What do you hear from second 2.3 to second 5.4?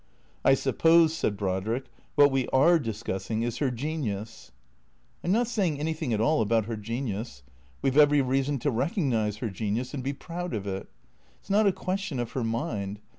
we are discussing is her genius?"" I 'm